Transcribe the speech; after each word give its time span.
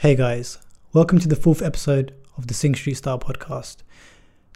Hey 0.00 0.14
guys, 0.14 0.56
welcome 0.94 1.18
to 1.18 1.28
the 1.28 1.36
fourth 1.36 1.60
episode 1.60 2.14
of 2.38 2.46
the 2.46 2.54
Singh 2.54 2.74
Street 2.74 2.94
Style 2.94 3.18
podcast. 3.18 3.82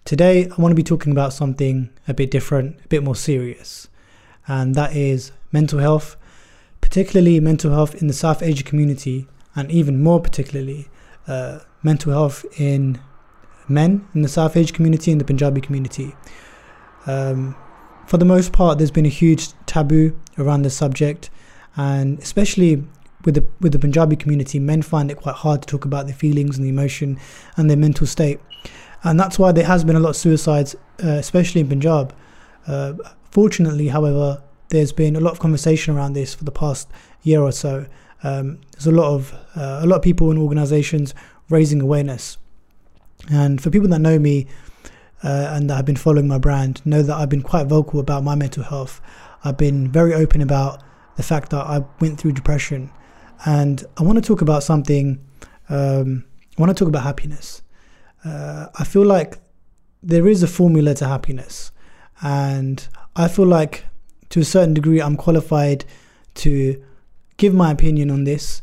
Today, 0.06 0.48
I 0.48 0.54
want 0.58 0.72
to 0.72 0.74
be 0.74 0.82
talking 0.82 1.12
about 1.12 1.34
something 1.34 1.90
a 2.08 2.14
bit 2.14 2.30
different, 2.30 2.82
a 2.82 2.88
bit 2.88 3.04
more 3.04 3.14
serious, 3.14 3.88
and 4.49 4.75
that 4.75 4.96
is 4.96 5.33
mental 5.52 5.80
health, 5.80 6.17
particularly 6.80 7.41
mental 7.41 7.72
health 7.72 7.94
in 8.00 8.07
the 8.07 8.14
South 8.14 8.43
Asia 8.43 8.64
community, 8.64 9.29
and 9.54 9.70
even 9.70 10.02
more 10.02 10.18
particularly, 10.18 10.88
uh, 11.27 11.59
mental 11.83 12.13
health 12.13 12.47
in 12.59 12.99
men 13.69 14.09
in 14.15 14.23
the 14.23 14.29
South 14.29 14.57
Asia 14.57 14.73
community 14.73 15.13
and 15.13 15.21
the 15.21 15.27
Punjabi 15.27 15.61
community. 15.61 16.17
Um, 17.07 17.55
for 18.07 18.17
the 18.17 18.25
most 18.25 18.55
part, 18.55 18.79
there's 18.79 18.91
been 18.91 19.05
a 19.05 19.11
huge 19.11 19.49
taboo 19.67 20.19
around 20.39 20.63
this 20.63 20.75
subject, 20.75 21.29
and 21.77 22.19
especially 22.21 22.85
with 23.25 23.34
the 23.34 23.45
with 23.61 23.72
the 23.72 23.79
Punjabi 23.79 24.16
community, 24.16 24.59
men 24.59 24.82
find 24.82 25.11
it 25.11 25.16
quite 25.16 25.36
hard 25.36 25.62
to 25.62 25.68
talk 25.68 25.84
about 25.84 26.06
their 26.06 26.14
feelings 26.14 26.56
and 26.56 26.64
the 26.64 26.70
emotion 26.70 27.18
and 27.56 27.69
their 27.69 27.77
mental 27.77 28.06
state, 28.06 28.41
and 29.02 29.19
that's 29.19 29.38
why 29.38 29.52
there 29.52 29.65
has 29.66 29.84
been 29.84 29.96
a 29.96 30.01
lot 30.01 30.10
of 30.10 30.16
suicides, 30.16 30.74
uh, 31.02 31.09
especially 31.09 31.60
in 31.60 31.68
Punjab. 31.68 32.15
Uh, 32.66 32.95
fortunately, 33.30 33.88
however, 33.88 34.42
there's 34.68 34.92
been 34.92 35.16
a 35.16 35.20
lot 35.20 35.32
of 35.32 35.38
conversation 35.38 35.96
around 35.96 36.15
this 36.15 36.34
for 36.34 36.45
the 36.45 36.52
past 36.52 36.88
year 37.23 37.41
or 37.41 37.52
so. 37.52 37.87
Um, 38.23 38.60
there's 38.73 38.87
a 38.87 38.92
lot 38.92 39.15
of 39.15 39.32
uh, 39.54 39.80
a 39.82 39.87
lot 39.87 39.96
of 39.96 40.02
people 40.02 40.30
and 40.30 40.38
organisations 40.38 41.15
raising 41.51 41.80
awareness, 41.80 42.38
and 43.30 43.62
for 43.62 43.70
people 43.70 43.88
that 43.88 44.01
know 44.01 44.18
me 44.18 44.46
uh, 45.23 45.52
and 45.52 45.70
that 45.70 45.77
have 45.77 45.87
been 45.87 45.96
following 45.96 46.29
my 46.29 46.38
brand, 46.38 46.84
know 46.84 47.02
that 47.02 47.16
I've 47.16 47.29
been 47.29 47.43
quite 47.43 47.66
vocal 47.66 48.01
about 48.01 48.23
my 48.24 48.34
mental 48.34 48.62
health. 48.62 49.01
I've 49.43 49.56
been 49.56 49.91
very 49.91 50.15
open 50.15 50.41
about 50.41 50.82
the 51.16 51.23
fact 51.23 51.51
that 51.51 51.66
I 51.66 51.84
went 52.01 52.18
through 52.18 52.32
depression 52.32 52.91
and 53.45 53.84
I 53.97 54.02
want 54.02 54.16
to 54.16 54.23
talk 54.23 54.41
about 54.41 54.62
something. 54.62 55.19
Um, 55.69 56.24
I 56.56 56.61
want 56.61 56.77
to 56.77 56.79
talk 56.79 56.88
about 56.88 57.02
happiness. 57.02 57.62
Uh, 58.24 58.66
I 58.79 58.84
feel 58.84 59.05
like 59.05 59.38
there 60.02 60.29
is 60.29 60.43
a 60.43 60.46
formula 60.46 60.95
to 60.95 61.07
happiness, 61.07 61.73
and 62.23 62.87
I 63.16 63.29
feel 63.29 63.46
like 63.46 63.85
to 64.30 64.40
a 64.40 64.44
certain 64.44 64.74
degree 64.74 65.00
I'm 65.00 65.16
qualified 65.16 65.84
to 66.34 66.82
give 67.36 67.55
my 67.55 67.70
opinion 67.70 68.10
on 68.10 68.24
this, 68.24 68.62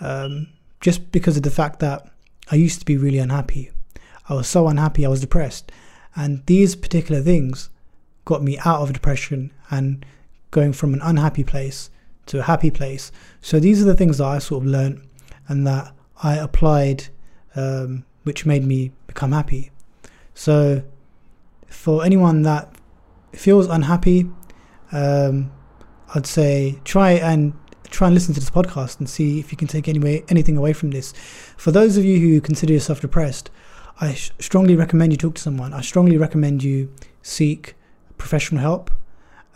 um, 0.00 0.48
just 0.80 1.10
because 1.12 1.36
of 1.36 1.42
the 1.42 1.50
fact 1.50 1.80
that 1.80 2.08
I 2.50 2.56
used 2.56 2.78
to 2.80 2.84
be 2.84 2.96
really 2.96 3.18
unhappy. 3.18 3.70
I 4.28 4.34
was 4.34 4.48
so 4.48 4.68
unhappy, 4.68 5.04
I 5.04 5.08
was 5.08 5.20
depressed, 5.20 5.72
and 6.14 6.44
these 6.46 6.76
particular 6.76 7.20
things 7.20 7.68
got 8.24 8.42
me 8.42 8.58
out 8.64 8.82
of 8.82 8.92
depression 8.92 9.52
and 9.70 10.04
going 10.50 10.72
from 10.72 10.94
an 10.94 11.00
unhappy 11.02 11.44
place 11.44 11.90
to 12.26 12.40
a 12.40 12.42
happy 12.42 12.70
place. 12.70 13.10
So 13.40 13.58
these 13.58 13.82
are 13.82 13.84
the 13.84 13.96
things 13.96 14.18
that 14.18 14.26
I 14.26 14.38
sort 14.38 14.62
of 14.64 14.70
learned 14.70 15.06
and 15.48 15.66
that 15.66 15.94
I 16.22 16.36
applied, 16.36 17.08
um, 17.56 18.04
which 18.22 18.46
made 18.46 18.64
me 18.64 18.92
become 19.06 19.32
happy. 19.32 19.70
So 20.34 20.82
for 21.68 22.04
anyone 22.04 22.42
that 22.42 22.72
feels 23.32 23.66
unhappy, 23.66 24.30
um, 24.92 25.50
I'd 26.14 26.26
say 26.26 26.80
try 26.84 27.12
and 27.12 27.52
try 27.84 28.06
and 28.06 28.14
listen 28.14 28.34
to 28.34 28.40
this 28.40 28.50
podcast 28.50 28.98
and 29.00 29.08
see 29.08 29.40
if 29.40 29.50
you 29.50 29.58
can 29.58 29.68
take 29.68 29.88
any 29.88 30.24
anything 30.28 30.56
away 30.56 30.72
from 30.72 30.90
this. 30.90 31.12
For 31.56 31.70
those 31.70 31.96
of 31.96 32.04
you 32.04 32.18
who 32.18 32.40
consider 32.40 32.72
yourself 32.72 33.00
depressed, 33.00 33.50
I 34.00 34.14
sh- 34.14 34.32
strongly 34.38 34.76
recommend 34.76 35.12
you 35.12 35.18
talk 35.18 35.34
to 35.34 35.42
someone. 35.42 35.72
I 35.72 35.80
strongly 35.80 36.16
recommend 36.16 36.62
you 36.62 36.92
seek 37.22 37.74
professional 38.18 38.60
help. 38.60 38.90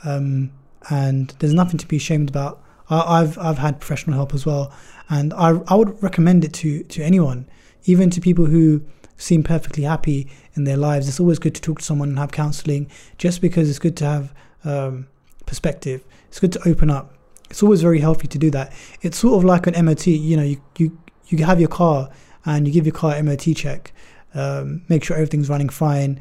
Um, 0.05 0.53
and 0.91 1.35
there's 1.39 1.55
nothing 1.55 1.79
to 1.79 1.87
be 1.87 1.97
ashamed 1.97 2.29
about. 2.29 2.63
I, 2.91 3.21
have 3.21 3.39
I've 3.39 3.59
had 3.59 3.81
professional 3.81 4.17
help 4.17 4.35
as 4.35 4.45
well, 4.45 4.73
and 5.09 5.33
I 5.35 5.61
I 5.69 5.75
would 5.75 6.03
recommend 6.03 6.45
it 6.45 6.53
to 6.55 6.83
to 6.85 7.03
anyone, 7.03 7.49
even 7.85 8.11
to 8.11 8.21
people 8.21 8.47
who 8.47 8.83
seem 9.17 9.43
perfectly 9.43 9.85
happy 9.85 10.29
in 10.55 10.65
their 10.65 10.77
lives. 10.77 11.09
It's 11.09 11.21
always 11.21 11.39
good 11.39 11.55
to 11.55 11.61
talk 11.61 11.79
to 11.79 11.85
someone 11.85 12.11
and 12.11 12.19
have 12.19 12.33
counselling, 12.33 12.91
just 13.17 13.41
because 13.41 13.71
it's 13.71 13.79
good 13.79 13.97
to 13.99 14.05
have 14.05 14.35
um, 14.65 15.07
perspective. 15.47 16.05
It's 16.29 16.41
good 16.41 16.53
to 16.53 16.69
open 16.69 16.91
up. 16.91 17.15
It's 17.49 17.63
always 17.63 17.81
very 17.81 18.01
healthy 18.01 18.29
to 18.29 18.39
do 18.39 18.51
that. 18.51 18.73
It's 19.01 19.19
sort 19.19 19.35
of 19.39 19.45
like 19.45 19.67
an 19.67 19.85
MOT. 19.85 20.07
You 20.07 20.37
know, 20.37 20.43
you 20.43 20.61
you 20.77 20.99
you 21.27 21.45
have 21.45 21.61
your 21.61 21.69
car 21.69 22.11
and 22.45 22.67
you 22.67 22.73
give 22.73 22.87
your 22.87 22.95
car 22.95 23.15
an 23.15 23.27
MOT 23.27 23.57
check, 23.57 23.93
um, 24.35 24.83
make 24.89 25.05
sure 25.05 25.17
everything's 25.17 25.49
running 25.49 25.69
fine. 25.69 26.21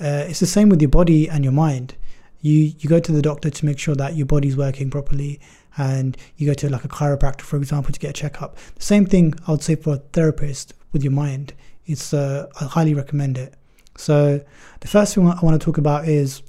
Uh, 0.00 0.24
it's 0.28 0.40
the 0.40 0.46
same 0.46 0.68
with 0.68 0.80
your 0.80 0.90
body 0.90 1.28
and 1.28 1.44
your 1.44 1.52
mind. 1.52 1.94
You 2.42 2.72
you 2.78 2.88
go 2.88 3.00
to 3.00 3.12
the 3.12 3.22
doctor 3.22 3.50
to 3.50 3.64
make 3.64 3.78
sure 3.78 3.94
that 3.94 4.14
your 4.16 4.26
body's 4.26 4.56
working 4.56 4.90
properly 4.90 5.40
and 5.76 6.16
you 6.36 6.46
go 6.46 6.54
to 6.54 6.68
like 6.68 6.84
a 6.84 6.88
chiropractor, 6.88 7.42
for 7.42 7.56
example, 7.56 7.92
to 7.92 7.98
get 7.98 8.10
a 8.10 8.12
checkup. 8.12 8.56
The 8.74 8.82
same 8.82 9.06
thing 9.06 9.34
I 9.46 9.52
would 9.52 9.62
say 9.62 9.76
for 9.76 9.94
a 9.94 9.96
therapist 9.96 10.74
with 10.92 11.02
your 11.02 11.12
mind. 11.12 11.54
It's 11.86 12.12
uh, 12.12 12.48
I 12.60 12.64
highly 12.64 12.94
recommend 12.94 13.38
it. 13.38 13.54
So 13.96 14.40
the 14.80 14.88
first 14.88 15.14
thing 15.14 15.26
I 15.26 15.38
want 15.40 15.60
to 15.60 15.64
talk 15.64 15.78
about 15.78 16.06
is 16.08 16.42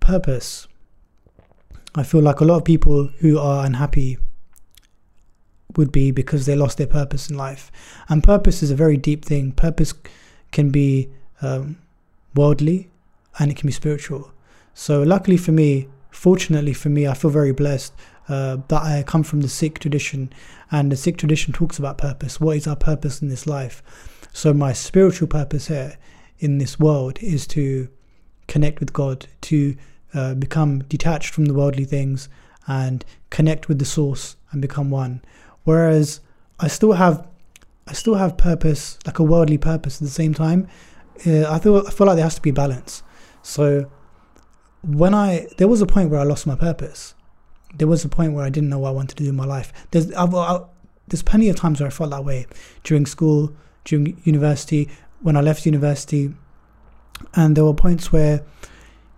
purpose. 0.00 0.66
I 1.94 2.02
feel 2.02 2.22
like 2.22 2.40
a 2.40 2.44
lot 2.44 2.56
of 2.56 2.64
people 2.64 3.08
who 3.18 3.38
are 3.38 3.64
unhappy 3.64 4.18
would 5.76 5.92
be 5.92 6.10
because 6.10 6.46
they 6.46 6.56
lost 6.56 6.78
their 6.78 6.86
purpose 6.86 7.30
in 7.30 7.36
life. 7.36 7.70
And 8.08 8.22
purpose 8.22 8.62
is 8.62 8.70
a 8.70 8.74
very 8.74 8.96
deep 8.96 9.24
thing. 9.24 9.52
Purpose 9.52 9.94
can 10.50 10.70
be 10.70 11.10
um, 11.40 11.78
worldly 12.34 12.90
and 13.38 13.50
it 13.50 13.56
can 13.56 13.66
be 13.66 13.72
spiritual. 13.72 14.30
So, 14.74 15.02
luckily 15.02 15.36
for 15.36 15.52
me, 15.52 15.88
fortunately 16.10 16.72
for 16.72 16.88
me, 16.88 17.06
I 17.06 17.14
feel 17.14 17.30
very 17.30 17.52
blessed 17.52 17.92
uh, 18.28 18.58
that 18.68 18.82
I 18.82 19.02
come 19.02 19.22
from 19.22 19.40
the 19.40 19.48
Sikh 19.48 19.78
tradition, 19.78 20.32
and 20.70 20.90
the 20.90 20.96
Sikh 20.96 21.18
tradition 21.18 21.52
talks 21.52 21.78
about 21.78 21.98
purpose. 21.98 22.40
What 22.40 22.56
is 22.56 22.66
our 22.66 22.76
purpose 22.76 23.20
in 23.20 23.28
this 23.28 23.46
life? 23.46 23.82
So, 24.32 24.54
my 24.54 24.72
spiritual 24.72 25.28
purpose 25.28 25.68
here 25.68 25.98
in 26.38 26.58
this 26.58 26.78
world 26.78 27.18
is 27.20 27.46
to 27.48 27.88
connect 28.48 28.80
with 28.80 28.92
God, 28.92 29.26
to 29.42 29.76
uh, 30.14 30.34
become 30.34 30.80
detached 30.84 31.34
from 31.34 31.44
the 31.46 31.54
worldly 31.54 31.84
things, 31.84 32.28
and 32.66 33.04
connect 33.30 33.68
with 33.68 33.78
the 33.78 33.84
source 33.84 34.36
and 34.50 34.62
become 34.62 34.90
one. 34.90 35.22
Whereas 35.64 36.20
I 36.60 36.68
still 36.68 36.92
have, 36.92 37.26
I 37.86 37.92
still 37.92 38.14
have 38.14 38.36
purpose, 38.36 38.98
like 39.06 39.18
a 39.18 39.22
worldly 39.22 39.58
purpose 39.58 40.00
at 40.00 40.06
the 40.06 40.12
same 40.12 40.34
time. 40.34 40.68
Uh, 41.26 41.50
I 41.50 41.58
feel 41.58 41.86
I 41.86 41.90
feel 41.90 42.06
like 42.06 42.16
there 42.16 42.24
has 42.24 42.36
to 42.36 42.42
be 42.42 42.50
balance. 42.50 43.02
So 43.42 43.90
when 44.82 45.14
I 45.14 45.46
there 45.58 45.68
was 45.68 45.80
a 45.80 45.86
point 45.86 46.10
where 46.10 46.20
I 46.20 46.24
lost 46.24 46.46
my 46.46 46.56
purpose. 46.56 47.14
There 47.74 47.88
was 47.88 48.04
a 48.04 48.08
point 48.08 48.34
where 48.34 48.44
I 48.44 48.50
didn't 48.50 48.68
know 48.68 48.80
what 48.80 48.90
I 48.90 48.92
wanted 48.92 49.16
to 49.16 49.24
do 49.24 49.30
in 49.30 49.36
my 49.36 49.46
life. 49.46 49.72
There's 49.90 50.12
I, 50.12 50.24
I, 50.24 50.60
there's 51.08 51.22
plenty 51.22 51.48
of 51.48 51.56
times 51.56 51.80
where 51.80 51.86
I 51.86 51.90
felt 51.90 52.10
that 52.10 52.24
way 52.24 52.46
during 52.84 53.06
school, 53.06 53.54
during 53.84 54.20
university, 54.24 54.88
when 55.20 55.36
I 55.36 55.40
left 55.40 55.64
university, 55.66 56.34
and 57.34 57.56
there 57.56 57.64
were 57.64 57.74
points 57.74 58.12
where 58.12 58.42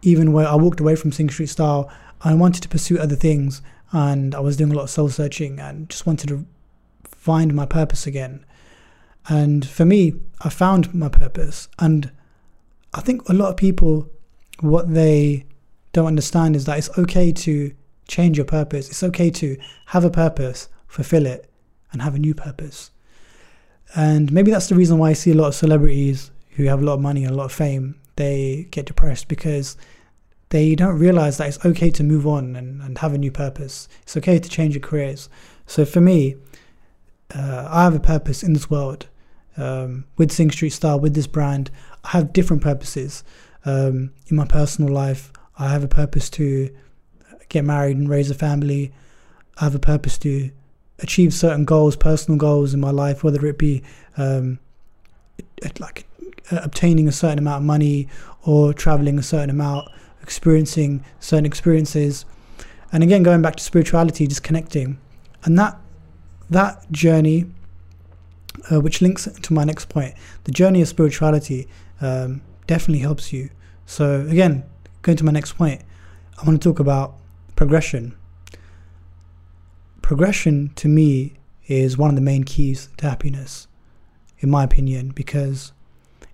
even 0.02 0.32
where 0.32 0.46
I 0.46 0.54
walked 0.54 0.80
away 0.80 0.96
from 0.96 1.12
Singh 1.12 1.30
Street 1.30 1.48
Style, 1.48 1.90
I 2.20 2.34
wanted 2.34 2.62
to 2.62 2.68
pursue 2.68 2.98
other 2.98 3.16
things, 3.16 3.62
and 3.90 4.34
I 4.34 4.40
was 4.40 4.56
doing 4.56 4.72
a 4.72 4.74
lot 4.74 4.84
of 4.84 4.90
soul 4.90 5.08
searching 5.08 5.58
and 5.58 5.88
just 5.88 6.06
wanted 6.06 6.28
to 6.28 6.46
find 7.04 7.54
my 7.54 7.64
purpose 7.64 8.06
again. 8.06 8.44
And 9.28 9.66
for 9.66 9.86
me, 9.86 10.14
I 10.42 10.50
found 10.50 10.94
my 10.94 11.08
purpose, 11.08 11.68
and 11.78 12.12
I 12.92 13.00
think 13.00 13.28
a 13.28 13.32
lot 13.32 13.48
of 13.48 13.56
people, 13.56 14.10
what 14.60 14.92
they 14.92 15.46
don't 15.94 16.06
understand 16.06 16.54
is 16.56 16.66
that 16.66 16.76
it's 16.76 16.98
okay 16.98 17.32
to 17.32 17.72
change 18.06 18.36
your 18.36 18.44
purpose. 18.44 18.90
It's 18.90 19.02
okay 19.02 19.30
to 19.30 19.56
have 19.86 20.04
a 20.04 20.10
purpose, 20.10 20.68
fulfill 20.86 21.24
it, 21.24 21.48
and 21.92 22.02
have 22.02 22.14
a 22.14 22.18
new 22.18 22.34
purpose. 22.34 22.90
And 23.94 24.30
maybe 24.32 24.50
that's 24.50 24.68
the 24.68 24.74
reason 24.74 24.98
why 24.98 25.10
I 25.10 25.12
see 25.14 25.30
a 25.30 25.34
lot 25.34 25.48
of 25.48 25.54
celebrities 25.54 26.30
who 26.56 26.64
have 26.64 26.82
a 26.82 26.84
lot 26.84 26.94
of 26.94 27.00
money 27.00 27.24
and 27.24 27.32
a 27.32 27.36
lot 27.36 27.46
of 27.46 27.52
fame, 27.52 27.98
they 28.16 28.68
get 28.70 28.86
depressed 28.86 29.28
because 29.28 29.76
they 30.50 30.74
don't 30.74 30.98
realize 30.98 31.38
that 31.38 31.48
it's 31.48 31.64
okay 31.64 31.90
to 31.90 32.04
move 32.04 32.26
on 32.26 32.54
and, 32.56 32.82
and 32.82 32.98
have 32.98 33.14
a 33.14 33.18
new 33.18 33.30
purpose. 33.30 33.88
It's 34.02 34.16
okay 34.16 34.38
to 34.38 34.48
change 34.48 34.74
your 34.74 34.82
careers. 34.82 35.28
So 35.66 35.84
for 35.84 36.00
me, 36.00 36.36
uh, 37.34 37.68
I 37.70 37.84
have 37.84 37.94
a 37.94 38.00
purpose 38.00 38.42
in 38.42 38.52
this 38.52 38.68
world. 38.68 39.08
Um, 39.56 40.06
with 40.16 40.32
Singh 40.32 40.50
Street 40.50 40.70
Style, 40.70 40.98
with 40.98 41.14
this 41.14 41.28
brand, 41.28 41.70
I 42.02 42.08
have 42.08 42.32
different 42.32 42.62
purposes 42.62 43.22
um, 43.64 44.12
in 44.26 44.36
my 44.36 44.44
personal 44.44 44.92
life. 44.92 45.32
I 45.58 45.68
have 45.68 45.84
a 45.84 45.88
purpose 45.88 46.28
to 46.30 46.74
get 47.48 47.64
married 47.64 47.96
and 47.96 48.08
raise 48.08 48.30
a 48.30 48.34
family. 48.34 48.92
I 49.58 49.64
have 49.64 49.74
a 49.74 49.80
purpose 49.80 50.18
to 50.18 50.50
achieve 50.98 51.32
certain 51.32 51.64
goals, 51.64 51.96
personal 51.96 52.38
goals 52.38 52.74
in 52.74 52.80
my 52.80 52.90
life, 52.90 53.22
whether 53.22 53.44
it 53.46 53.58
be 53.58 53.82
um, 54.16 54.58
like 55.78 56.06
obtaining 56.50 57.08
a 57.08 57.12
certain 57.12 57.38
amount 57.38 57.62
of 57.62 57.66
money 57.66 58.08
or 58.42 58.72
traveling 58.72 59.18
a 59.18 59.22
certain 59.22 59.50
amount, 59.50 59.88
experiencing 60.22 61.04
certain 61.20 61.46
experiences. 61.46 62.24
And 62.92 63.02
again, 63.02 63.22
going 63.22 63.42
back 63.42 63.56
to 63.56 63.62
spirituality, 63.62 64.26
just 64.26 64.42
connecting. 64.42 64.98
And 65.44 65.58
that 65.58 65.78
that 66.50 66.90
journey, 66.92 67.46
uh, 68.70 68.80
which 68.80 69.00
links 69.00 69.26
to 69.26 69.52
my 69.52 69.64
next 69.64 69.88
point, 69.88 70.14
the 70.44 70.52
journey 70.52 70.82
of 70.82 70.88
spirituality 70.88 71.68
um, 72.00 72.42
definitely 72.66 73.00
helps 73.00 73.32
you. 73.32 73.50
So 73.86 74.20
again, 74.20 74.64
going 75.04 75.16
to 75.18 75.24
my 75.24 75.32
next 75.32 75.52
point, 75.52 75.82
I 76.40 76.46
want 76.46 76.60
to 76.60 76.68
talk 76.68 76.80
about 76.80 77.14
progression. 77.54 78.16
Progression 80.02 80.72
to 80.74 80.88
me 80.88 81.34
is 81.66 81.96
one 81.96 82.10
of 82.10 82.16
the 82.16 82.22
main 82.22 82.42
keys 82.42 82.88
to 82.96 83.08
happiness, 83.08 83.68
in 84.40 84.50
my 84.50 84.64
opinion, 84.64 85.10
because 85.10 85.72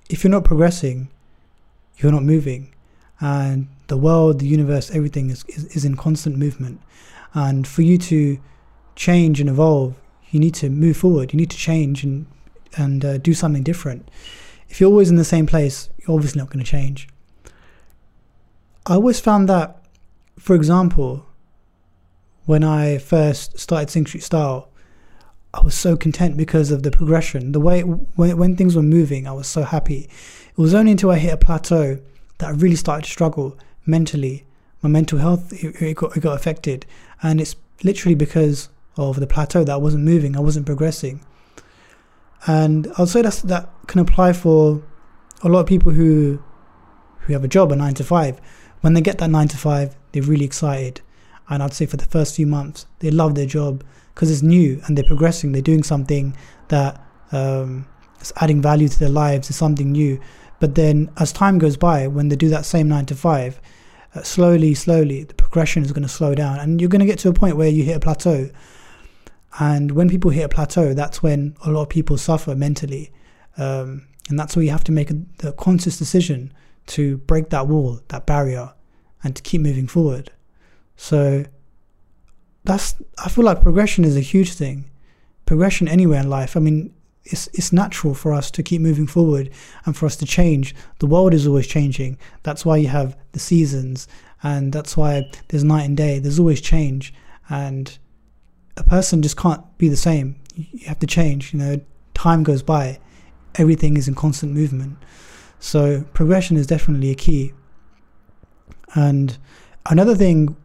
if 0.09 0.25
you're 0.25 0.31
not 0.31 0.45
progressing, 0.45 1.09
you're 1.99 2.13
not 2.13 2.23
moving. 2.23 2.73
And 3.21 3.69
the 3.89 3.99
world, 3.99 4.39
the 4.39 4.47
universe, 4.47 4.91
everything 4.91 5.31
is, 5.31 5.45
is, 5.49 5.65
is 5.77 5.85
in 5.85 5.97
constant 5.97 6.39
movement. 6.39 6.81
And 7.35 7.67
for 7.67 7.83
you 7.83 7.99
to 7.99 8.39
change 8.97 9.41
and 9.41 9.51
evolve, 9.51 9.95
you 10.31 10.41
need 10.41 10.55
to 10.55 10.71
move 10.71 10.97
forward. 10.97 11.33
You 11.33 11.37
need 11.37 11.51
to 11.51 11.57
change 11.57 12.03
and 12.05 12.27
and 12.77 13.05
uh, 13.05 13.19
do 13.19 13.35
something 13.35 13.65
different. 13.65 14.09
If 14.69 14.81
you're 14.81 14.91
always 14.91 15.11
in 15.11 15.17
the 15.17 15.25
same 15.25 15.45
place, 15.45 15.89
you're 15.99 16.15
obviously 16.15 16.41
not 16.41 16.51
going 16.51 16.65
to 16.65 16.71
change. 16.71 17.09
I 18.87 18.95
always 18.95 19.21
found 19.21 19.49
that, 19.49 19.83
for 20.39 20.55
example, 20.55 21.27
when 22.47 22.65
I 22.65 22.99
first 22.99 23.59
started 23.59 23.91
Singh 23.91 24.07
Street 24.07 24.23
Style, 24.23 24.69
I 25.53 25.61
was 25.61 25.75
so 25.75 25.97
content 25.97 26.37
because 26.37 26.71
of 26.71 26.83
the 26.83 26.91
progression. 26.91 27.53
The 27.53 27.61
way 27.61 27.83
when, 27.83 28.37
when 28.37 28.57
things 28.57 28.77
were 28.77 28.83
moving, 28.83 29.27
I 29.27 29.33
was 29.33 29.47
so 29.47 29.63
happy. 29.63 30.09
It 30.51 30.59
was 30.59 30.75
only 30.75 30.93
until 30.93 31.11
I 31.11 31.19
hit 31.19 31.33
a 31.33 31.37
plateau 31.37 31.99
that 32.39 32.49
I 32.49 32.51
really 32.53 32.77
started 32.77 33.05
to 33.05 33.11
struggle 33.11 33.59
mentally. 33.85 34.45
My 34.83 34.89
mental 34.89 35.19
health 35.19 35.53
it, 35.53 35.81
it, 35.83 35.97
got, 35.97 36.17
it 36.17 36.21
got 36.21 36.37
affected, 36.37 36.87
and 37.23 37.41
it's 37.41 37.57
literally 37.83 38.15
because 38.15 38.71
of 38.97 39.21
the 39.21 39.27
plateau 39.27 39.65
that 39.65 39.73
I 39.73 39.77
wasn't 39.77 40.05
moving, 40.05 40.37
I 40.37 40.41
wasn't 40.41 40.67
progressing. 40.67 41.21
And 42.47 42.91
I'll 42.97 43.07
say 43.07 43.21
that 43.23 43.43
that 43.45 43.69
can 43.87 44.01
apply 44.01 44.33
for 44.33 44.83
a 45.43 45.49
lot 45.49 45.61
of 45.61 45.67
people 45.67 45.93
who 45.93 46.43
who 47.21 47.33
have 47.35 47.45
a 47.45 47.49
job, 47.49 47.71
a 47.73 47.77
nine 47.77 47.95
to 47.95 48.05
five. 48.05 48.41
When 48.81 48.95
they 48.95 49.01
get 49.01 49.19
that 49.19 49.31
nine 49.31 49.49
to 49.49 49.57
five, 49.57 49.97
they're 50.13 50.23
really 50.23 50.45
excited. 50.45 51.01
And 51.49 51.63
I'd 51.63 51.75
say 51.75 51.87
for 51.87 51.97
the 51.97 52.07
first 52.07 52.37
few 52.37 52.47
months, 52.47 52.87
they 53.01 53.11
love 53.11 53.35
their 53.35 53.47
job 53.47 53.85
because 54.15 54.31
it's 54.31 54.43
new 54.43 54.81
and 54.87 54.97
they're 54.97 55.05
progressing. 55.05 55.53
They're 55.53 55.63
doing 55.63 55.83
something 55.83 56.37
that 56.69 57.03
um, 57.33 57.87
is 58.21 58.33
adding 58.37 58.63
value 58.63 58.89
to 58.89 58.99
their 58.99 59.09
lives. 59.09 59.51
It's 59.51 59.59
something 59.59 59.93
new. 59.93 60.21
But 60.61 60.75
then, 60.75 61.11
as 61.17 61.33
time 61.33 61.59
goes 61.59 61.77
by, 61.77 62.07
when 62.07 62.29
they 62.29 62.37
do 62.37 62.49
that 62.51 62.67
same 62.67 62.89
nine 62.89 63.07
to 63.07 63.15
five, 63.15 63.61
uh, 64.15 64.23
slowly, 64.23 64.75
slowly, 64.75 65.25
the 65.25 65.35
progression 65.35 65.83
is 65.83 65.93
going 65.93 66.03
to 66.03 66.09
slow 66.09 66.35
down, 66.35 66.59
and 66.59 66.81
you're 66.81 66.91
going 66.91 67.01
to 67.01 67.07
get 67.07 67.19
to 67.21 67.29
a 67.29 67.33
point 67.33 67.57
where 67.57 67.69
you 67.69 67.83
hit 67.83 67.97
a 67.97 68.01
plateau. 68.01 68.51
And 69.59 69.93
when 69.93 70.09
people 70.09 70.31
hit 70.31 70.45
a 70.45 70.49
plateau, 70.49 70.93
that's 70.95 71.23
when 71.23 71.57
a 71.65 71.71
lot 71.71 71.83
of 71.83 71.89
people 71.89 72.19
suffer 72.19 72.55
mentally. 72.55 73.11
Um, 73.57 74.07
and 74.29 74.39
that's 74.39 74.55
where 74.55 74.65
you 74.65 74.71
have 74.71 74.85
to 74.85 74.93
make 74.93 75.11
a, 75.11 75.17
a 75.45 75.53
conscious 75.53 75.99
decision 75.99 76.53
to 76.91 77.19
break 77.19 77.51
that 77.51 77.69
wall, 77.69 78.01
that 78.09 78.27
barrier, 78.27 78.73
and 79.23 79.37
to 79.37 79.43
keep 79.43 79.61
moving 79.61 79.87
forward. 79.87 80.31
So 80.97 81.45
that's 82.65 82.95
I 83.25 83.29
feel 83.29 83.45
like 83.45 83.63
progression 83.63 84.05
is 84.05 84.17
a 84.17 84.21
huge 84.21 84.53
thing. 84.55 84.91
Progression 85.47 85.89
anywhere 85.89 86.21
in 86.21 86.29
life. 86.29 86.57
I 86.57 86.61
mean, 86.61 86.93
it's 87.25 87.49
it's 87.49 87.73
natural 87.73 88.15
for 88.15 88.33
us 88.33 88.51
to 88.53 88.63
keep 88.63 88.81
moving 88.81 89.07
forward 89.07 89.51
and 89.85 89.97
for 89.97 90.07
us 90.07 90.17
to 90.17 90.27
change. 90.27 90.75
The 90.99 91.07
world 91.07 91.33
is 91.33 91.47
always 91.47 91.67
changing. 91.67 92.19
That's 92.43 92.65
why 92.65 92.77
you 92.79 92.89
have 92.89 93.17
the 93.33 93.39
seasons 93.39 94.09
and 94.43 94.73
that's 94.73 94.97
why 94.97 95.31
there's 95.49 95.65
night 95.65 95.85
and 95.85 95.97
day. 95.97 96.19
There's 96.19 96.39
always 96.39 96.61
change 96.61 97.15
and 97.49 97.99
a 98.77 98.83
person 98.85 99.23
just 99.23 99.37
can't 99.37 99.63
be 99.79 99.89
the 99.89 99.97
same. 99.97 100.37
You 100.55 100.87
have 100.87 100.99
to 101.01 101.07
change. 101.07 101.53
You 101.53 101.59
know, 101.59 101.81
time 102.15 102.43
goes 102.43 102.63
by, 102.63 102.99
everything 103.57 103.97
is 103.97 104.09
in 104.09 104.15
constant 104.15 104.53
movement. 104.53 104.97
So 105.61 106.05
progression 106.15 106.57
is 106.57 106.67
definitely 106.67 107.11
a 107.11 107.15
key. 107.15 107.53
And 108.95 109.39
another 109.87 110.17
thing, 110.17 110.57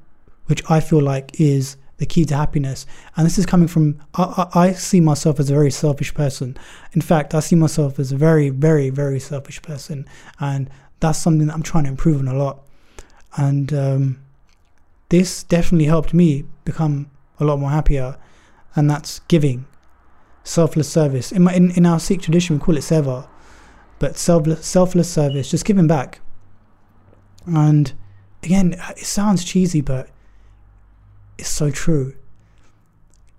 which 0.45 0.63
I 0.69 0.79
feel 0.79 1.01
like 1.01 1.39
is 1.39 1.77
the 1.97 2.05
key 2.05 2.25
to 2.25 2.35
happiness, 2.35 2.85
and 3.15 3.25
this 3.25 3.37
is 3.37 3.45
coming 3.45 3.67
from 3.67 3.99
I, 4.15 4.47
I, 4.53 4.59
I 4.67 4.71
see 4.73 4.99
myself 4.99 5.39
as 5.39 5.49
a 5.49 5.53
very 5.53 5.71
selfish 5.71 6.13
person. 6.13 6.57
In 6.93 7.01
fact, 7.01 7.33
I 7.33 7.39
see 7.39 7.55
myself 7.55 7.99
as 7.99 8.11
a 8.11 8.17
very, 8.17 8.49
very, 8.49 8.89
very 8.89 9.19
selfish 9.19 9.61
person, 9.61 10.05
and 10.39 10.69
that's 10.99 11.19
something 11.19 11.47
that 11.47 11.53
I'm 11.53 11.63
trying 11.63 11.83
to 11.85 11.89
improve 11.89 12.19
on 12.19 12.27
a 12.27 12.33
lot. 12.33 12.63
And 13.37 13.73
um, 13.73 14.19
this 15.09 15.43
definitely 15.43 15.85
helped 15.85 16.13
me 16.13 16.45
become 16.63 17.11
a 17.39 17.45
lot 17.45 17.59
more 17.59 17.69
happier, 17.69 18.17
and 18.75 18.89
that's 18.89 19.19
giving, 19.27 19.65
selfless 20.43 20.89
service. 20.89 21.31
In, 21.31 21.43
my, 21.43 21.53
in, 21.53 21.71
in 21.71 21.85
our 21.85 21.99
Sikh 21.99 22.21
tradition, 22.21 22.57
we 22.57 22.63
call 22.63 22.77
it 22.77 22.81
seva, 22.81 23.27
but 24.05 24.17
selfless, 24.17 24.63
selfless 24.63 25.11
service, 25.11 25.49
just 25.49 25.65
giving 25.65 25.87
back. 25.87 26.19
And 27.47 27.91
again, 28.43 28.79
it 28.95 28.99
sounds 28.99 29.43
cheesy, 29.43 29.81
but 29.81 30.09
it's 31.39 31.49
so 31.49 31.71
true. 31.71 32.13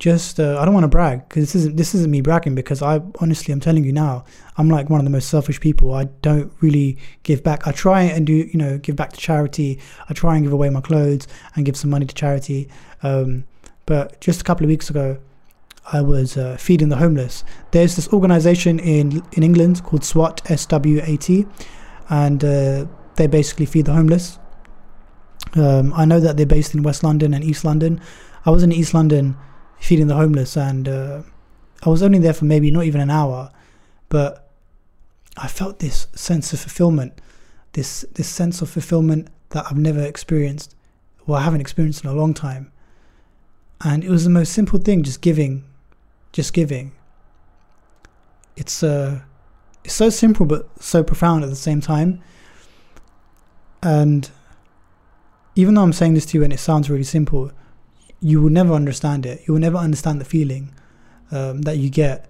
Just 0.00 0.40
uh, 0.40 0.58
I 0.58 0.64
don't 0.64 0.74
want 0.74 0.82
to 0.82 0.88
brag 0.88 1.28
because 1.28 1.44
this 1.44 1.54
isn't 1.54 1.76
this 1.76 1.94
isn't 1.94 2.10
me 2.10 2.20
bragging 2.20 2.56
because 2.56 2.82
I 2.82 3.00
honestly 3.20 3.52
I'm 3.52 3.60
telling 3.60 3.84
you 3.84 3.92
now 3.92 4.24
I'm 4.58 4.68
like 4.68 4.90
one 4.90 4.98
of 4.98 5.04
the 5.04 5.10
most 5.10 5.28
selfish 5.28 5.60
people. 5.60 5.94
I 5.94 6.06
don't 6.20 6.52
really 6.60 6.98
give 7.22 7.44
back. 7.44 7.68
I 7.68 7.70
try 7.70 8.02
and 8.02 8.26
do 8.26 8.32
you 8.32 8.58
know 8.58 8.76
give 8.76 8.96
back 8.96 9.12
to 9.12 9.20
charity. 9.20 9.78
I 10.10 10.14
try 10.14 10.34
and 10.34 10.44
give 10.44 10.52
away 10.52 10.68
my 10.68 10.80
clothes 10.80 11.28
and 11.54 11.64
give 11.64 11.76
some 11.76 11.90
money 11.90 12.06
to 12.06 12.14
charity. 12.14 12.68
Um, 13.04 13.44
but 13.86 14.20
just 14.20 14.40
a 14.40 14.44
couple 14.44 14.64
of 14.64 14.68
weeks 14.68 14.90
ago, 14.90 15.18
I 15.92 16.00
was 16.00 16.36
uh, 16.36 16.56
feeding 16.58 16.88
the 16.88 16.96
homeless. 16.96 17.44
There's 17.70 17.94
this 17.96 18.08
organization 18.12 18.78
in 18.78 19.22
in 19.32 19.42
England 19.42 19.82
called 19.82 20.04
SWAT, 20.04 20.50
S 20.50 20.66
W 20.66 21.00
A 21.04 21.16
T, 21.16 21.46
and 22.08 22.44
uh, 22.44 22.86
they 23.14 23.26
basically 23.26 23.66
feed 23.66 23.86
the 23.86 23.92
homeless. 23.92 24.38
Um, 25.54 25.92
I 25.94 26.04
know 26.04 26.20
that 26.20 26.36
they're 26.36 26.46
based 26.46 26.74
in 26.74 26.82
West 26.82 27.02
London 27.02 27.32
and 27.34 27.44
East 27.44 27.64
London. 27.64 28.00
I 28.44 28.50
was 28.50 28.62
in 28.62 28.72
East 28.72 28.94
London 28.94 29.36
feeding 29.78 30.08
the 30.08 30.16
homeless, 30.16 30.56
and 30.56 30.88
uh, 30.88 31.22
I 31.84 31.88
was 31.88 32.02
only 32.02 32.18
there 32.18 32.34
for 32.34 32.46
maybe 32.46 32.70
not 32.70 32.84
even 32.84 33.00
an 33.00 33.10
hour, 33.10 33.50
but 34.08 34.50
I 35.36 35.48
felt 35.48 35.78
this 35.78 36.08
sense 36.14 36.52
of 36.52 36.60
fulfillment, 36.60 37.20
this 37.72 38.04
this 38.14 38.28
sense 38.28 38.60
of 38.62 38.70
fulfillment 38.70 39.28
that 39.50 39.66
I've 39.66 39.78
never 39.78 40.02
experienced, 40.02 40.74
well, 41.26 41.38
I 41.38 41.42
haven't 41.42 41.60
experienced 41.60 42.04
in 42.04 42.10
a 42.10 42.14
long 42.14 42.34
time. 42.34 42.72
And 43.82 44.02
it 44.02 44.10
was 44.10 44.24
the 44.24 44.30
most 44.30 44.52
simple 44.52 44.78
thing, 44.78 45.02
just 45.02 45.20
giving, 45.20 45.64
just 46.36 46.52
giving. 46.52 46.92
It's 48.56 48.82
uh, 48.82 49.20
it's 49.82 49.94
so 49.94 50.10
simple 50.10 50.44
but 50.44 50.68
so 50.82 51.02
profound 51.02 51.42
at 51.42 51.50
the 51.50 51.56
same 51.56 51.80
time. 51.80 52.22
And 53.82 54.30
even 55.54 55.74
though 55.74 55.82
I'm 55.82 55.94
saying 55.94 56.12
this 56.12 56.26
to 56.26 56.38
you 56.38 56.44
and 56.44 56.52
it 56.52 56.58
sounds 56.58 56.90
really 56.90 57.04
simple, 57.04 57.52
you 58.20 58.42
will 58.42 58.50
never 58.50 58.74
understand 58.74 59.24
it. 59.24 59.42
You 59.46 59.54
will 59.54 59.60
never 59.60 59.78
understand 59.78 60.20
the 60.20 60.26
feeling 60.26 60.74
um, 61.30 61.62
that 61.62 61.78
you 61.78 61.88
get 61.88 62.28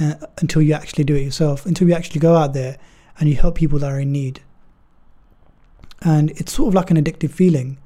uh, 0.00 0.14
until 0.38 0.62
you 0.62 0.74
actually 0.74 1.04
do 1.04 1.14
it 1.14 1.22
yourself, 1.22 1.64
until 1.64 1.86
you 1.88 1.94
actually 1.94 2.20
go 2.20 2.34
out 2.34 2.54
there 2.54 2.76
and 3.20 3.28
you 3.28 3.36
help 3.36 3.54
people 3.54 3.78
that 3.78 3.90
are 3.92 4.00
in 4.00 4.10
need. 4.10 4.40
And 6.02 6.32
it's 6.32 6.52
sort 6.52 6.68
of 6.68 6.74
like 6.74 6.90
an 6.90 6.96
addictive 6.96 7.30
feeling. 7.30 7.78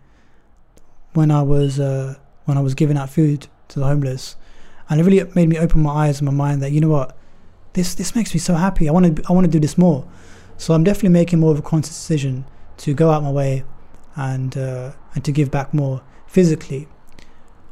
When 1.12 1.30
I 1.30 1.42
was 1.42 1.78
uh, 1.78 2.14
when 2.46 2.56
I 2.56 2.62
was 2.62 2.74
giving 2.74 2.96
out 2.96 3.10
food 3.10 3.48
to 3.68 3.80
the 3.80 3.86
homeless, 3.86 4.36
and 4.90 5.00
it 5.00 5.04
really 5.04 5.24
made 5.34 5.48
me 5.48 5.56
open 5.56 5.82
my 5.82 6.08
eyes 6.08 6.20
and 6.20 6.26
my 6.26 6.34
mind 6.34 6.60
that 6.62 6.72
you 6.72 6.80
know 6.80 6.88
what, 6.88 7.16
this 7.72 7.94
this 7.94 8.14
makes 8.16 8.34
me 8.34 8.40
so 8.40 8.54
happy. 8.54 8.88
I 8.88 8.92
want 8.92 9.16
to 9.16 9.22
I 9.28 9.32
want 9.32 9.46
to 9.46 9.50
do 9.50 9.60
this 9.60 9.78
more. 9.78 10.06
So 10.56 10.74
I'm 10.74 10.84
definitely 10.84 11.10
making 11.10 11.38
more 11.38 11.52
of 11.52 11.58
a 11.58 11.62
conscious 11.62 11.94
decision 11.94 12.44
to 12.78 12.92
go 12.92 13.10
out 13.10 13.22
my 13.22 13.30
way 13.30 13.64
and 14.16 14.56
uh, 14.58 14.92
and 15.14 15.24
to 15.24 15.32
give 15.32 15.50
back 15.50 15.72
more 15.72 16.02
physically. 16.26 16.88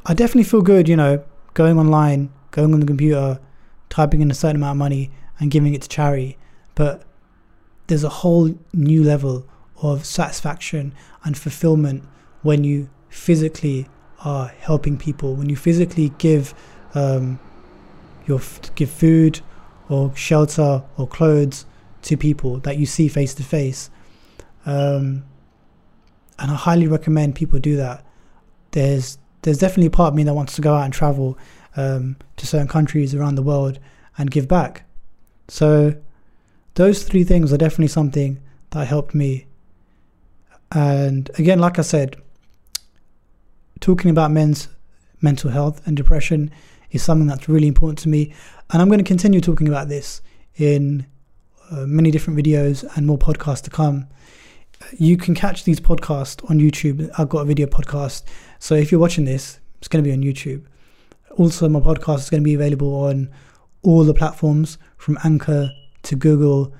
I 0.05 0.13
definitely 0.13 0.45
feel 0.45 0.61
good, 0.61 0.87
you 0.87 0.95
know, 0.95 1.23
going 1.53 1.77
online, 1.77 2.31
going 2.51 2.73
on 2.73 2.79
the 2.79 2.85
computer, 2.85 3.39
typing 3.89 4.21
in 4.21 4.31
a 4.31 4.33
certain 4.33 4.55
amount 4.55 4.71
of 4.71 4.77
money 4.77 5.11
and 5.39 5.51
giving 5.51 5.73
it 5.73 5.81
to 5.81 5.89
charity. 5.89 6.37
But 6.73 7.03
there's 7.87 8.05
a 8.05 8.09
whole 8.09 8.55
new 8.73 9.03
level 9.03 9.45
of 9.81 10.05
satisfaction 10.05 10.93
and 11.23 11.37
fulfillment 11.37 12.05
when 12.43 12.63
you 12.63 12.89
physically 13.09 13.87
are 14.23 14.47
helping 14.47 14.97
people, 14.97 15.35
when 15.35 15.49
you 15.49 15.55
physically 15.55 16.09
give 16.17 16.53
um, 16.95 17.39
your 18.25 18.39
give 18.75 18.89
food 18.89 19.41
or 19.89 20.15
shelter 20.15 20.83
or 20.97 21.07
clothes 21.07 21.65
to 22.03 22.15
people 22.15 22.59
that 22.59 22.77
you 22.77 22.85
see 22.85 23.07
face 23.07 23.33
to 23.35 23.43
face. 23.43 23.89
Um, 24.65 25.23
and 26.37 26.51
I 26.51 26.55
highly 26.55 26.87
recommend 26.87 27.35
people 27.35 27.59
do 27.59 27.75
that. 27.77 28.05
There's 28.71 29.17
there's 29.41 29.57
definitely 29.57 29.87
a 29.87 29.91
part 29.91 30.09
of 30.09 30.15
me 30.15 30.23
that 30.23 30.33
wants 30.33 30.55
to 30.55 30.61
go 30.61 30.73
out 30.73 30.83
and 30.83 30.93
travel 30.93 31.37
um, 31.75 32.17
to 32.37 32.45
certain 32.45 32.67
countries 32.67 33.15
around 33.15 33.35
the 33.35 33.41
world 33.41 33.79
and 34.17 34.29
give 34.29 34.47
back. 34.47 34.83
So 35.47 35.95
those 36.75 37.03
three 37.03 37.23
things 37.23 37.51
are 37.53 37.57
definitely 37.57 37.87
something 37.87 38.41
that 38.71 38.87
helped 38.87 39.15
me. 39.15 39.47
And 40.71 41.29
again, 41.39 41.59
like 41.59 41.79
I 41.79 41.83
said, 41.83 42.17
talking 43.79 44.11
about 44.11 44.31
men's 44.31 44.67
mental 45.21 45.51
health 45.51 45.85
and 45.87 45.97
depression 45.97 46.51
is 46.91 47.03
something 47.03 47.27
that's 47.27 47.47
really 47.47 47.67
important 47.67 47.99
to 47.99 48.09
me. 48.09 48.33
And 48.71 48.81
I'm 48.81 48.87
going 48.87 48.99
to 48.99 49.05
continue 49.05 49.41
talking 49.41 49.67
about 49.67 49.89
this 49.89 50.21
in 50.55 51.05
uh, 51.71 51.85
many 51.85 52.11
different 52.11 52.37
videos 52.37 52.83
and 52.95 53.05
more 53.05 53.17
podcasts 53.17 53.61
to 53.63 53.69
come 53.69 54.07
you 54.97 55.17
can 55.17 55.35
catch 55.35 55.63
these 55.63 55.79
podcasts 55.79 56.47
on 56.49 56.59
YouTube. 56.59 57.09
I've 57.17 57.29
got 57.29 57.39
a 57.39 57.45
video 57.45 57.67
podcast. 57.67 58.23
So 58.59 58.75
if 58.75 58.91
you're 58.91 59.01
watching 59.01 59.25
this, 59.25 59.59
it's 59.77 59.87
going 59.87 60.03
to 60.03 60.07
be 60.07 60.13
on 60.13 60.21
YouTube. 60.21 60.65
Also, 61.37 61.69
my 61.69 61.79
podcast 61.79 62.19
is 62.19 62.29
going 62.29 62.41
to 62.41 62.45
be 62.45 62.53
available 62.53 62.93
on 63.05 63.29
all 63.81 64.03
the 64.03 64.13
platforms 64.13 64.77
from 64.97 65.17
Anchor 65.23 65.71
to 66.03 66.15
Google 66.15 66.73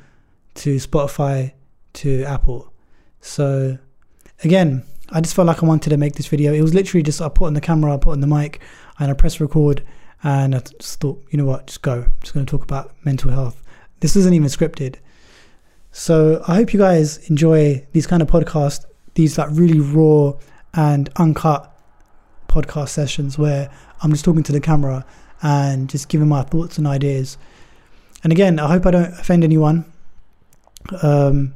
to 0.56 0.76
Spotify 0.78 1.54
to 1.94 2.24
Apple. 2.24 2.74
So, 3.22 3.78
again, 4.44 4.84
I 5.10 5.22
just 5.22 5.36
felt 5.36 5.48
like 5.48 5.64
I 5.64 5.66
wanted 5.66 5.92
to 5.92 5.98
make 5.98 6.16
this 6.16 6.28
video. 6.28 6.54
It 6.54 6.62
was 6.62 6.74
literally 6.74 7.04
just 7.04 7.22
I 7.22 7.30
put 7.30 7.46
on 7.46 7.54
the 7.54 7.62
camera, 7.62 7.94
I 7.94 7.98
put 7.98 8.12
on 8.12 8.22
the 8.22 8.28
mic, 8.28 8.60
and 9.00 9.10
I 9.10 9.14
press 9.14 9.40
record, 9.40 9.84
and 10.24 10.56
I 10.56 10.60
just 10.80 11.00
thought, 11.00 11.24
you 11.32 11.38
know 11.38 11.46
what, 11.46 11.68
just 11.68 11.82
go. 11.82 12.04
I'm 12.04 12.14
just 12.22 12.34
going 12.34 12.46
to 12.46 12.50
talk 12.50 12.64
about 12.64 12.94
mental 13.06 13.32
health. 13.32 13.64
This 14.02 14.16
isn't 14.16 14.34
even 14.34 14.48
scripted. 14.48 14.96
So 15.92 16.44
I 16.48 16.56
hope 16.56 16.74
you 16.74 16.80
guys 16.80 17.30
enjoy 17.30 17.86
these 17.94 18.06
kind 18.06 18.22
of 18.22 18.28
podcasts, 18.28 18.86
these 19.16 19.38
like 19.38 19.50
really 19.52 19.80
raw 19.80 20.34
and 20.74 21.10
uncut 21.16 21.76
podcast 22.48 22.90
sessions 22.90 23.38
where 23.38 23.72
I'm 24.02 24.12
just 24.12 24.26
talking 24.26 24.44
to 24.44 24.52
the 24.52 24.62
camera 24.62 25.06
and 25.42 25.90
just 25.90 26.10
giving 26.10 26.28
my 26.28 26.44
thoughts 26.44 26.78
and 26.78 26.86
ideas. 26.86 27.38
And 28.24 28.32
again, 28.32 28.60
I 28.60 28.68
hope 28.68 28.86
I 28.86 28.92
don't 28.92 29.14
offend 29.14 29.44
anyone. 29.44 29.86
Um, 31.02 31.54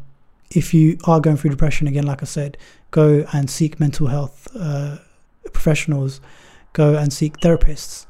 if 0.51 0.73
you 0.73 0.97
are 1.05 1.19
going 1.19 1.37
through 1.37 1.51
depression, 1.51 1.87
again, 1.87 2.05
like 2.05 2.21
I 2.21 2.25
said, 2.25 2.57
go 2.91 3.25
and 3.33 3.49
seek 3.49 3.79
mental 3.79 4.07
health 4.07 4.47
uh, 4.57 4.97
professionals, 5.51 6.21
go 6.73 6.95
and 6.95 7.13
seek 7.13 7.37
therapists. 7.37 8.05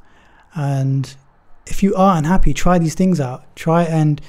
And 0.55 1.15
if 1.67 1.84
you 1.84 1.96
are 1.96 2.17
unhappy, 2.17 2.53
try 2.53 2.79
these 2.79 2.96
things 2.96 3.20
out. 3.20 3.55
Try 3.55 3.84
and 3.84 4.22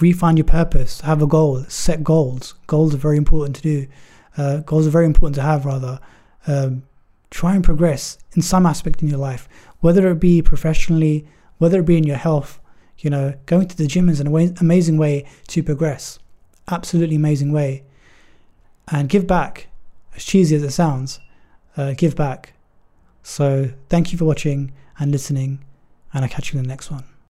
refine 0.00 0.36
your 0.36 0.44
purpose, 0.44 1.00
have 1.02 1.22
a 1.22 1.26
goal, 1.26 1.64
set 1.68 2.02
goals. 2.02 2.54
Goals 2.66 2.94
are 2.94 2.98
very 2.98 3.16
important 3.16 3.56
to 3.56 3.62
do. 3.62 3.86
Uh, 4.36 4.58
goals 4.58 4.86
are 4.86 4.90
very 4.90 5.06
important 5.06 5.36
to 5.36 5.42
have, 5.42 5.64
rather. 5.64 6.00
Um, 6.46 6.82
try 7.30 7.54
and 7.54 7.64
progress 7.64 8.18
in 8.34 8.42
some 8.42 8.66
aspect 8.66 9.02
in 9.02 9.08
your 9.08 9.18
life, 9.18 9.48
whether 9.80 10.10
it 10.10 10.20
be 10.20 10.42
professionally, 10.42 11.26
whether 11.58 11.80
it 11.80 11.86
be 11.86 11.96
in 11.96 12.04
your 12.04 12.16
health. 12.16 12.58
You 12.98 13.10
know, 13.10 13.34
going 13.46 13.68
to 13.68 13.76
the 13.76 13.86
gym 13.86 14.08
is 14.08 14.20
an 14.20 14.56
amazing 14.60 14.96
way 14.96 15.26
to 15.48 15.62
progress. 15.62 16.18
Absolutely 16.68 17.16
amazing 17.16 17.52
way. 17.52 17.84
And 18.88 19.08
give 19.08 19.26
back, 19.26 19.68
as 20.14 20.24
cheesy 20.24 20.56
as 20.56 20.62
it 20.62 20.70
sounds, 20.70 21.20
uh, 21.76 21.94
give 21.96 22.14
back. 22.14 22.54
So, 23.22 23.70
thank 23.88 24.12
you 24.12 24.18
for 24.18 24.24
watching 24.24 24.72
and 24.98 25.10
listening, 25.10 25.64
and 26.12 26.24
I'll 26.24 26.30
catch 26.30 26.52
you 26.52 26.58
in 26.58 26.64
the 26.64 26.68
next 26.68 26.90
one. 26.90 27.04